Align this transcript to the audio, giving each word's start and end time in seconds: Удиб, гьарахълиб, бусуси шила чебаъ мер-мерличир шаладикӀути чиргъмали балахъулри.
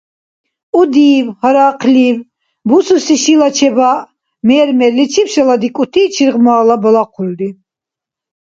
Удиб, 0.79 1.25
гьарахълиб, 1.39 2.17
бусуси 2.67 3.15
шила 3.23 3.49
чебаъ 3.57 3.99
мер-мерличир 4.47 5.27
шаладикӀути 5.33 6.03
чиргъмали 6.13 6.75
балахъулри. 6.81 7.49